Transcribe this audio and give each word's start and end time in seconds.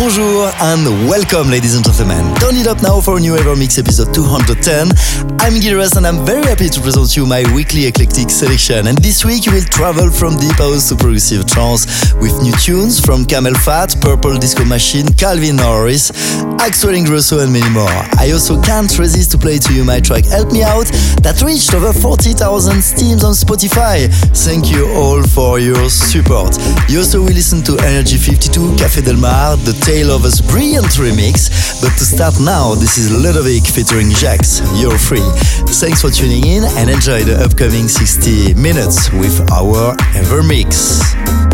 Bonjour 0.00 0.50
and 0.62 0.86
welcome, 1.10 1.50
ladies 1.50 1.76
and 1.76 1.84
gentlemen. 1.84 2.34
Turn 2.36 2.56
it 2.56 2.66
up 2.66 2.80
now 2.80 3.02
for 3.02 3.18
a 3.18 3.20
new 3.20 3.36
Evermix 3.36 3.78
episode 3.78 4.14
210. 4.14 4.88
I'm 5.40 5.60
Gil 5.60 5.72
Everest 5.72 5.96
and 5.96 6.06
I'm 6.06 6.24
very 6.24 6.42
happy 6.44 6.70
to 6.70 6.80
present 6.80 7.14
you 7.18 7.26
my 7.26 7.44
weekly 7.54 7.84
eclectic 7.84 8.30
selection. 8.30 8.86
And 8.86 8.96
this 9.04 9.26
week 9.26 9.44
you 9.44 9.52
will 9.52 9.68
travel 9.68 10.08
from 10.10 10.36
deep 10.36 10.56
house 10.56 10.88
to 10.88 10.96
progressive 10.96 11.44
trance 11.44 12.14
with 12.14 12.32
new 12.40 12.52
tunes 12.56 12.98
from 12.98 13.26
CamelPhat, 13.26 14.00
Purple 14.00 14.38
Disco 14.38 14.64
Machine, 14.64 15.12
Calvin 15.20 15.58
Harris, 15.58 16.10
Axwell 16.64 16.96
Ingrosso 16.96 17.42
and 17.44 17.52
many 17.52 17.68
more. 17.68 18.00
I 18.16 18.30
also 18.32 18.56
can't 18.62 18.90
resist 18.98 19.32
to 19.32 19.38
play 19.38 19.58
to 19.58 19.74
you 19.74 19.84
my 19.84 20.00
track 20.00 20.24
Help 20.24 20.50
Me 20.50 20.62
Out 20.62 20.86
that 21.20 21.42
reached 21.44 21.74
over 21.74 21.92
40,000 21.92 22.80
streams 22.80 23.22
on 23.22 23.34
Spotify. 23.34 24.08
Thank 24.32 24.72
you 24.72 24.88
all 24.92 25.22
for 25.22 25.58
your 25.58 25.90
support. 25.90 26.56
You 26.88 27.00
also 27.00 27.20
will 27.20 27.36
listen 27.36 27.62
to 27.64 27.76
Energy 27.84 28.16
52, 28.16 28.80
Café 28.80 29.04
Del 29.04 29.16
Mar, 29.16 29.56
the 29.58 29.76
Tale 29.90 30.12
of 30.12 30.22
brilliant 30.46 30.86
remix. 31.02 31.50
But 31.82 31.90
to 31.98 32.04
start 32.04 32.38
now, 32.38 32.76
this 32.76 32.96
is 32.96 33.10
Ludovic 33.10 33.66
featuring 33.66 34.10
Jax. 34.10 34.60
You're 34.80 34.96
free. 34.96 35.18
Thanks 35.66 36.00
for 36.00 36.10
tuning 36.10 36.46
in 36.46 36.62
and 36.78 36.88
enjoy 36.88 37.24
the 37.24 37.42
upcoming 37.44 37.88
60 37.88 38.54
minutes 38.54 39.10
with 39.10 39.40
our 39.50 39.96
Evermix. 40.14 41.49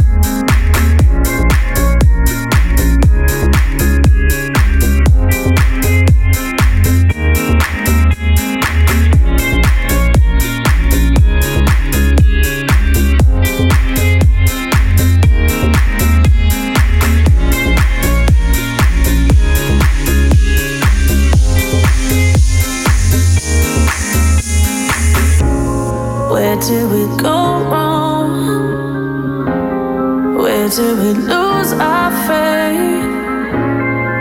Did 30.77 30.99
we 30.99 31.15
lose 31.15 31.73
our 31.73 32.11
faith? 32.29 33.09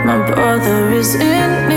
My 0.06 0.24
brother 0.26 0.90
is 0.90 1.14
in 1.14 1.68
need, 1.68 1.75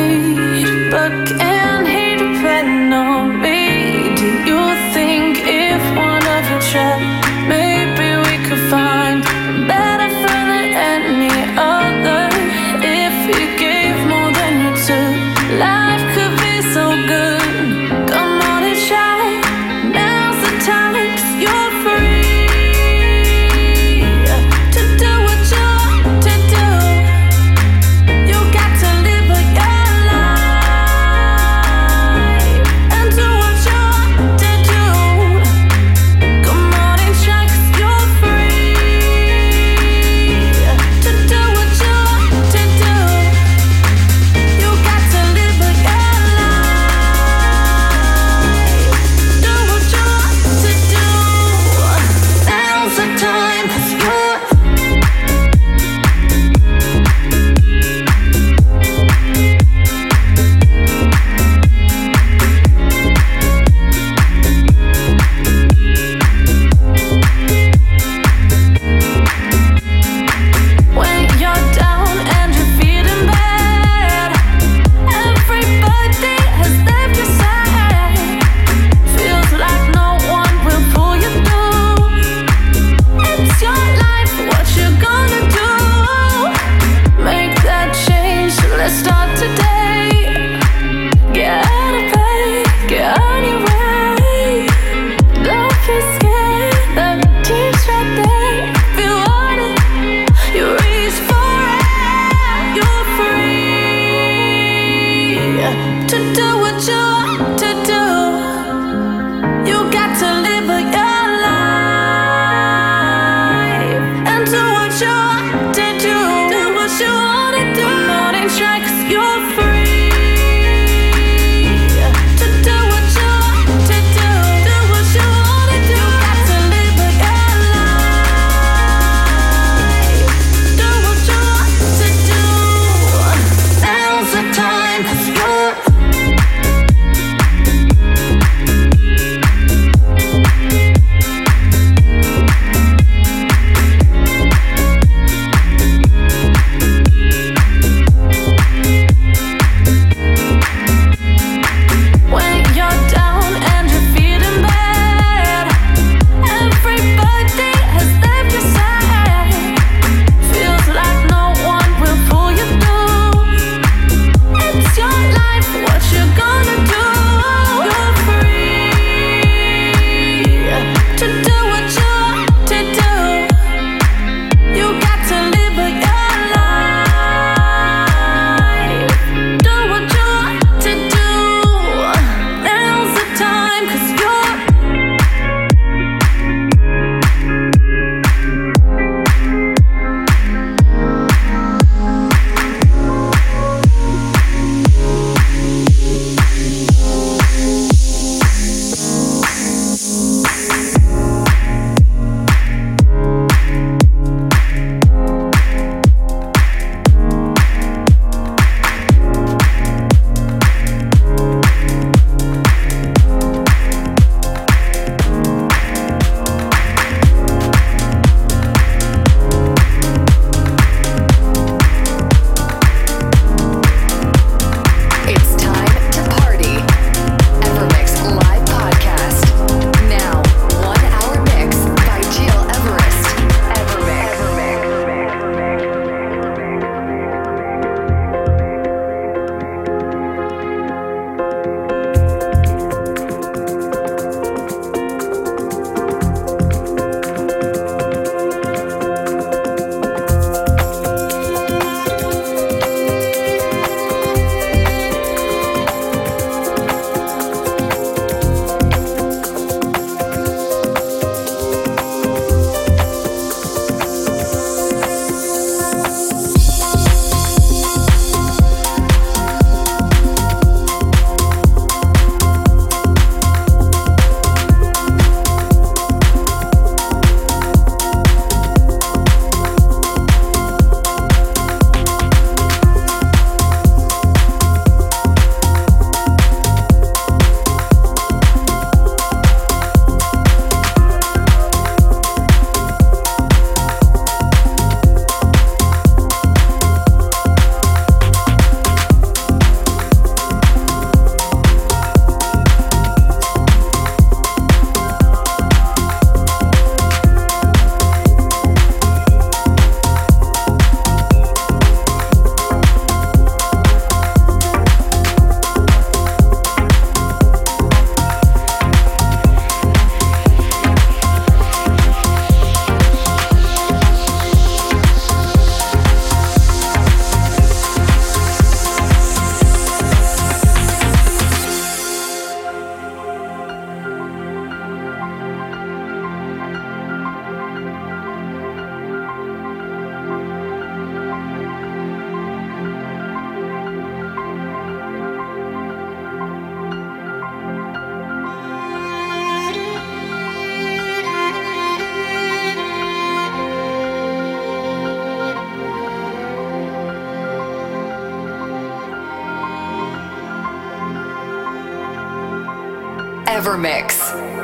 Evermix. 363.70 364.59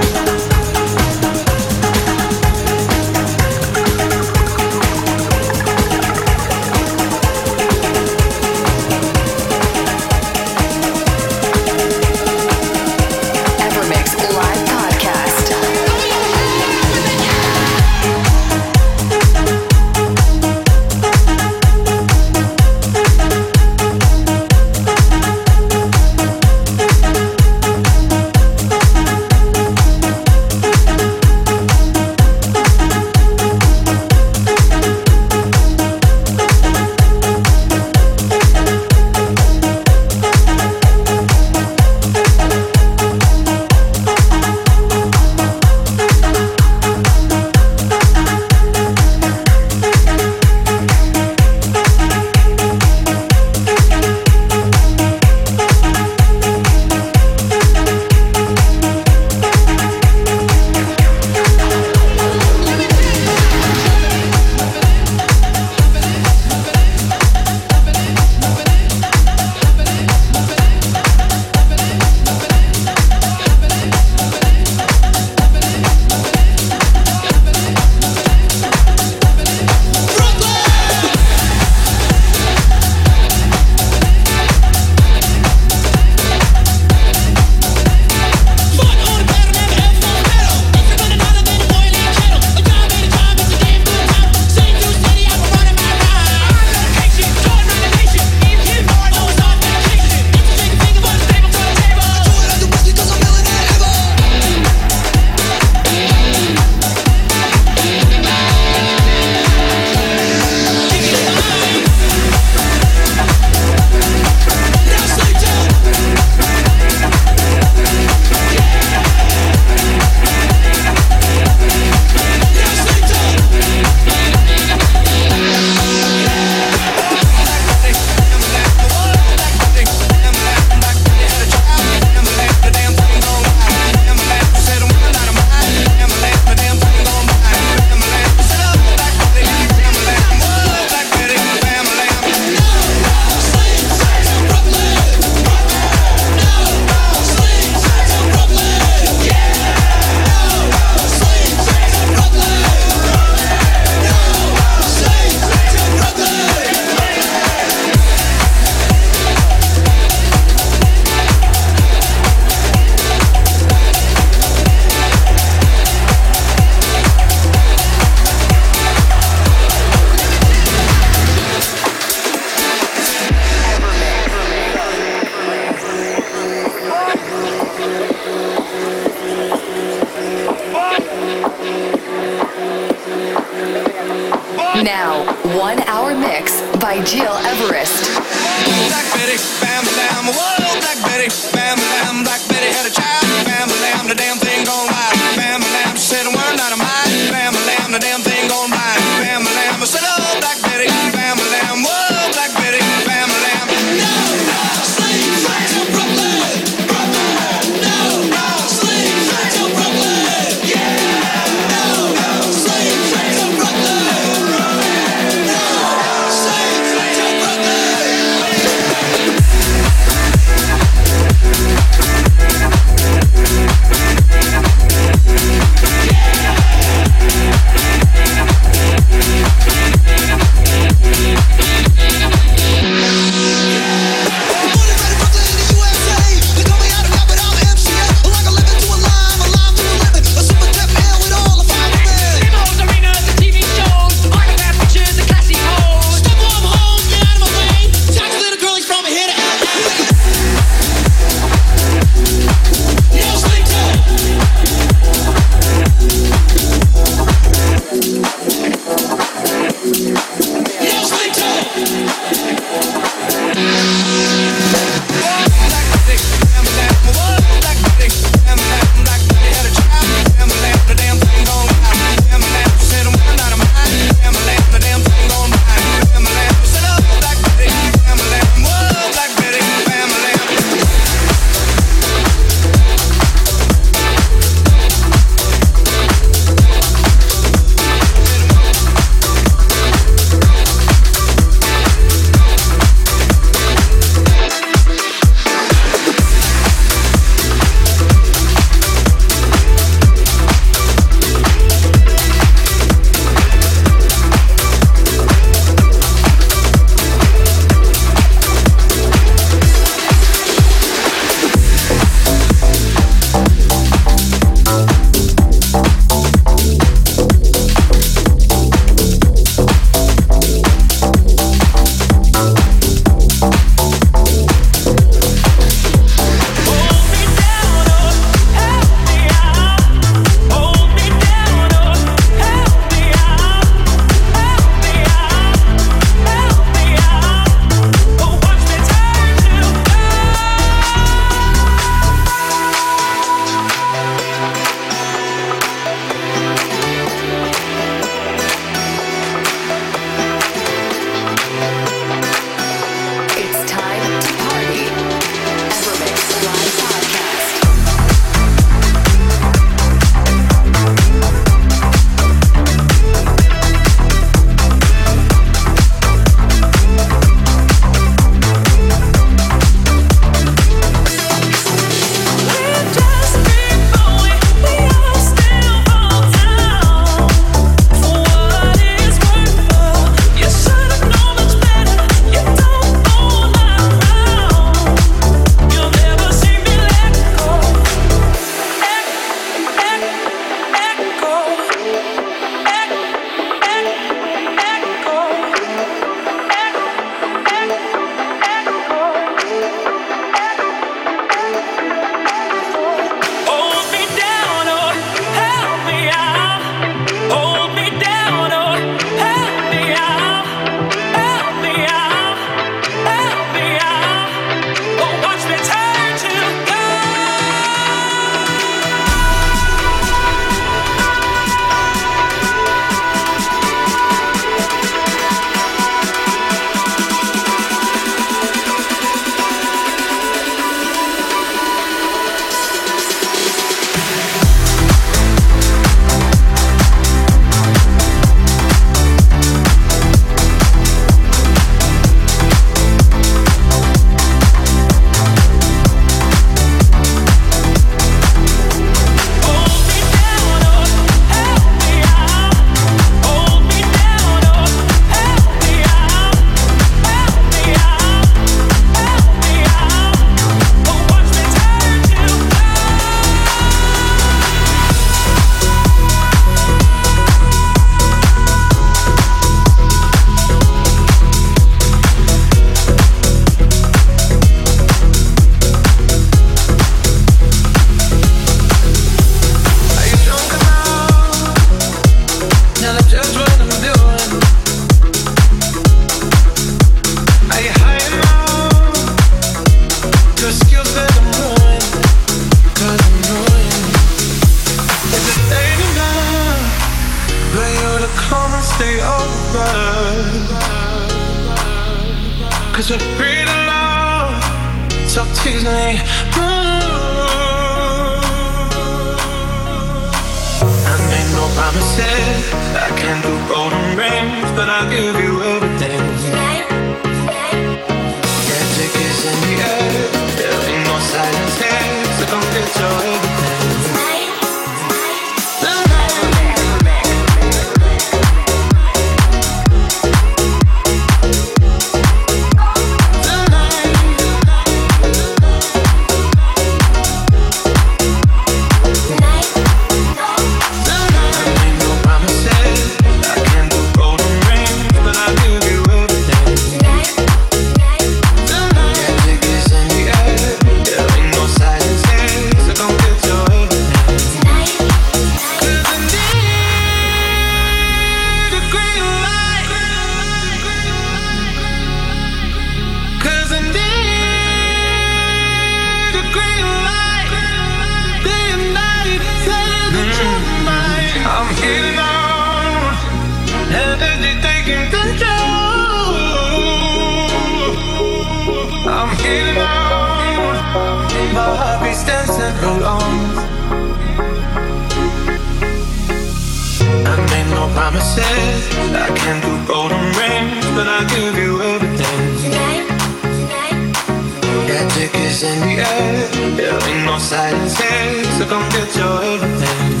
so 598.23 598.45
come 598.45 598.69
get 598.69 598.95
your 598.95 599.23
everything 599.23 600.00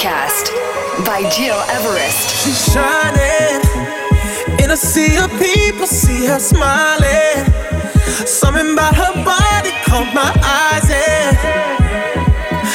Podcast 0.00 0.46
by 1.04 1.20
Gil 1.36 1.60
Everest. 1.68 2.30
She's 2.42 2.72
shining 2.72 3.60
in 4.58 4.70
a 4.70 4.76
sea 4.76 5.18
of 5.18 5.30
people, 5.32 5.86
see 5.86 6.24
her 6.24 6.38
smiling. 6.38 7.44
Something 8.24 8.72
about 8.72 8.94
her 8.94 9.12
body 9.22 9.72
caught 9.84 10.10
my 10.14 10.32
eyes, 10.42 10.88
and 10.88 11.36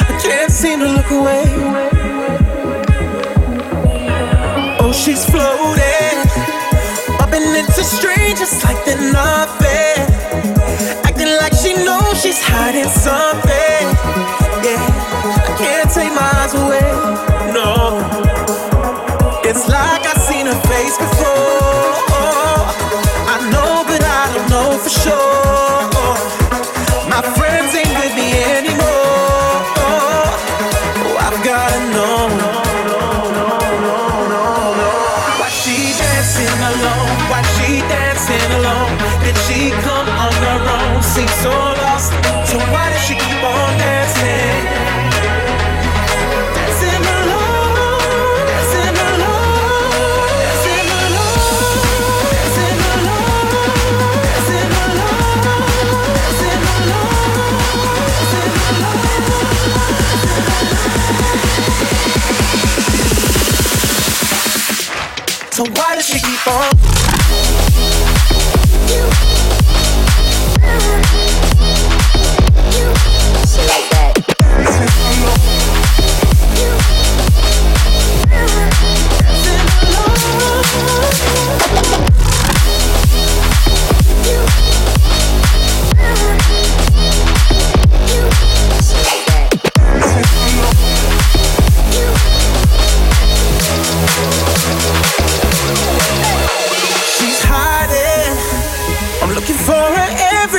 I 0.08 0.20
can't 0.22 0.52
seem 0.52 0.82
to 0.82 0.88
look 0.88 1.10
away. 1.10 1.46
Oh, 4.80 4.92
she's 4.94 5.26
floating, 5.26 6.18
bumping 7.18 7.42
into 7.42 7.84
strangers 7.84 8.64
like 8.64 8.86
they're 8.86 9.12
nothing 9.12 10.35
like 11.46 11.54
she 11.62 11.74
knows 11.86 12.20
she's 12.24 12.41
hiding 12.41 12.89
something. 12.89 13.84
Yeah, 14.66 14.82
I 15.46 15.54
can't 15.62 15.89
take 15.93 16.14
my 16.22 16.30
eyes 16.41 16.54
away. 16.56 16.89
No, 17.54 18.02
it's 19.50 19.68
like 19.70 20.02
I've 20.12 20.24
seen 20.30 20.48
her 20.48 20.60
face 20.72 20.98
before. 20.98 21.86
I 23.34 23.38
know, 23.54 23.74
but 23.89 24.02
I 24.04 24.24
don't 24.34 24.50
know 24.54 24.70
for 24.84 24.93
sure. 25.04 25.86
My 27.14 27.22
friends 27.38 27.76
ain't 27.76 27.93
with 28.02 28.14
me 28.16 28.28
anymore. 28.58 28.95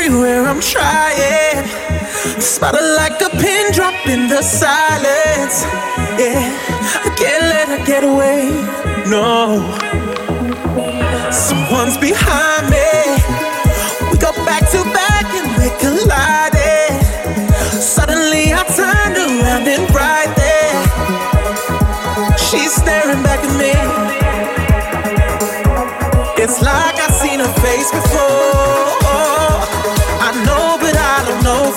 everywhere 0.07 0.47
I'm 0.47 0.61
trying. 0.61 1.67
Spotted 2.41 2.95
like 2.97 3.21
a 3.21 3.31
pin 3.43 3.73
drop 3.73 4.07
in 4.07 4.29
the 4.29 4.41
silence. 4.41 5.65
Yeah, 6.15 6.47
I 7.05 7.11
can't 7.19 7.45
let 7.51 7.69
her 7.69 7.85
get 7.85 8.05
away. 8.05 8.51
No, 9.11 9.67
someone's 11.33 11.99
behind 11.99 12.71
me. 12.71 12.87
We 14.11 14.19
go 14.19 14.33
back 14.47 14.71
to 14.71 14.85
back 14.95 15.27
and 15.35 15.49
we 15.59 15.71
collide. 15.83 16.55
Suddenly 17.83 18.55
I 18.55 18.63
turned 18.79 19.17
around 19.17 19.67
and 19.67 19.91
right 19.93 20.33
there, 20.43 20.83
she's 22.39 22.73
staring 22.73 23.23
back 23.25 23.41
at 23.43 23.55
me. 23.59 23.75
It's 26.43 26.63
like 26.63 26.95
I've 26.95 27.15
seen 27.15 27.41
her 27.41 27.53
face 27.61 27.91
before. 27.91 28.86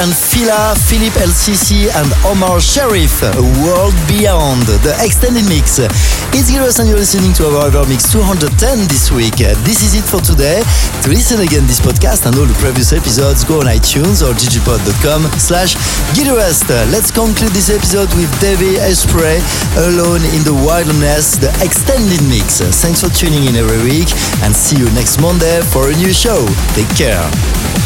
and 0.00 0.12
Fila, 0.12 0.74
Philip 0.88 1.14
LCC 1.14 1.88
and 1.94 2.08
Omar 2.24 2.60
Sharif, 2.60 3.22
A 3.22 3.40
World 3.64 3.94
Beyond, 4.08 4.66
the 4.84 4.92
extended 5.00 5.48
mix. 5.48 5.78
It's 6.36 6.50
Giros 6.50 6.80
and 6.80 6.88
you're 6.88 6.98
listening 6.98 7.32
to 7.40 7.48
our 7.48 7.70
Evermix 7.70 8.12
210 8.12 8.88
this 8.88 9.10
week. 9.10 9.40
This 9.64 9.80
is 9.80 9.94
it 9.94 10.04
for 10.04 10.20
today. 10.20 10.60
To 11.02 11.08
listen 11.08 11.40
again 11.40 11.64
this 11.66 11.80
podcast 11.80 12.26
and 12.26 12.36
all 12.36 12.44
the 12.44 12.58
previous 12.60 12.92
episodes, 12.92 13.44
go 13.44 13.60
on 13.60 13.66
iTunes 13.66 14.20
or 14.20 14.34
digipod.com 14.36 15.28
slash. 15.38 15.76
Let's 16.92 17.10
conclude 17.10 17.52
this 17.52 17.70
episode 17.70 18.12
with 18.14 18.28
Davey 18.40 18.76
Espray, 18.82 19.40
Alone 19.88 20.24
in 20.36 20.44
the 20.44 20.52
Wilderness, 20.52 21.36
the 21.36 21.48
extended 21.64 22.20
mix. 22.28 22.60
Thanks 22.82 23.00
for 23.00 23.08
tuning 23.08 23.44
in 23.48 23.56
every 23.56 23.80
week 23.84 24.10
and 24.42 24.54
see 24.54 24.76
you 24.76 24.90
next 24.92 25.20
Monday 25.20 25.60
for 25.72 25.88
a 25.88 25.94
new 25.94 26.12
show. 26.12 26.44
Take 26.74 26.90
care. 26.96 27.85